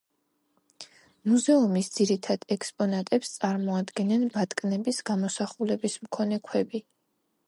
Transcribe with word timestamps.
მუზეუმის 1.31 1.89
ძირითად 1.97 2.47
ექსპონატებს 2.57 3.33
წარმოადგენენ 3.41 4.23
ბატკნების 4.39 5.03
გამოსახულების 5.11 5.99
მქონე 6.07 6.41
ქვები. 6.49 6.83